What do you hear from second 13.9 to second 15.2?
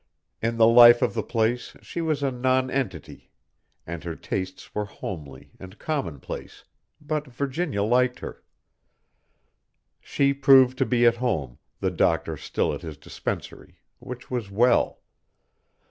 which was well.